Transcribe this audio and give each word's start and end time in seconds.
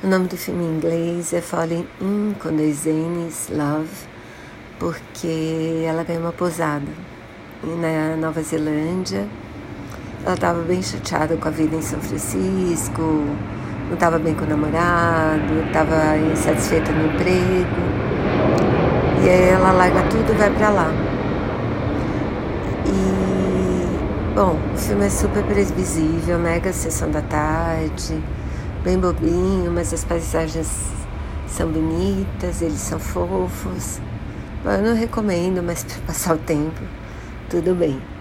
O 0.00 0.06
nome 0.06 0.28
do 0.28 0.36
filme 0.36 0.62
em 0.62 0.76
inglês 0.76 1.32
é 1.32 1.40
Falling 1.40 1.84
In 2.00 2.32
com 2.40 2.54
dois 2.54 2.86
N's, 2.86 3.48
Love, 3.50 3.88
porque 4.78 5.82
ela 5.84 6.04
ganhou 6.04 6.22
uma 6.22 6.32
posada 6.32 6.86
na 7.64 8.16
Nova 8.16 8.40
Zelândia. 8.40 9.26
Ela 10.24 10.36
estava 10.36 10.62
bem 10.62 10.80
chateada 10.80 11.36
com 11.36 11.48
a 11.48 11.50
vida 11.50 11.74
em 11.74 11.82
São 11.82 12.00
Francisco, 12.00 13.02
não 13.02 13.94
estava 13.94 14.20
bem 14.20 14.34
com 14.34 14.44
o 14.44 14.48
namorado, 14.48 15.66
estava 15.66 16.16
insatisfeita 16.16 16.92
no 16.92 17.06
emprego. 17.06 17.82
E 19.24 19.28
aí 19.28 19.48
ela 19.48 19.72
larga 19.72 20.02
tudo 20.04 20.32
e 20.32 20.36
vai 20.36 20.50
para 20.50 20.70
lá. 20.70 20.92
E, 22.86 24.34
bom, 24.36 24.56
o 24.72 24.78
filme 24.78 25.06
é 25.06 25.10
super 25.10 25.42
previsível, 25.42 26.38
mega 26.38 26.72
sessão 26.72 27.10
da 27.10 27.22
tarde 27.22 28.22
bem 28.88 28.98
bobinho, 28.98 29.70
mas 29.70 29.92
as 29.92 30.02
paisagens 30.02 30.66
são 31.46 31.70
bonitas, 31.70 32.62
eles 32.62 32.80
são 32.80 32.98
fofos. 32.98 34.00
Eu 34.64 34.82
não 34.82 34.94
recomendo, 34.94 35.62
mas 35.62 35.84
para 35.84 36.00
passar 36.08 36.36
o 36.36 36.38
tempo, 36.38 36.80
tudo 37.50 37.74
bem. 37.74 38.00